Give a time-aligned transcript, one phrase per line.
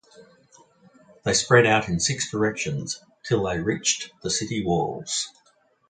[1.21, 5.27] They spread out in six directions till they reached the city walls.